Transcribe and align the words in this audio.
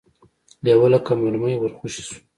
لېوه 0.63 0.87
لکه 0.93 1.11
مرمۍ 1.21 1.55
ور 1.57 1.71
خوشې 1.77 2.01
شو. 2.07 2.15